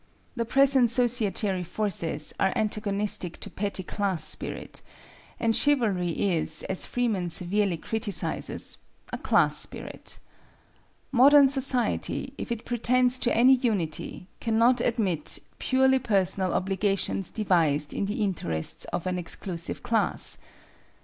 The 0.35 0.45
present 0.45 0.89
societary 0.89 1.63
forces 1.63 2.33
are 2.39 2.51
antagonistic 2.55 3.39
to 3.39 3.51
petty 3.51 3.83
class 3.83 4.23
spirit, 4.23 4.81
and 5.39 5.55
Chivalry 5.55 6.09
is, 6.09 6.63
as 6.63 6.87
Freeman 6.87 7.29
severely 7.29 7.77
criticizes, 7.77 8.79
a 9.13 9.19
class 9.19 9.57
spirit. 9.57 10.17
Modern 11.11 11.47
society, 11.49 12.33
if 12.39 12.51
it 12.51 12.65
pretends 12.65 13.19
to 13.19 13.37
any 13.37 13.53
unity, 13.53 14.25
cannot 14.39 14.81
admit 14.81 15.37
"purely 15.59 15.99
personal 15.99 16.51
obligations 16.51 17.29
devised 17.29 17.93
in 17.93 18.07
the 18.07 18.23
interests 18.23 18.85
of 18.85 19.05
an 19.05 19.19
exclusive 19.19 19.83
class." 19.83 20.39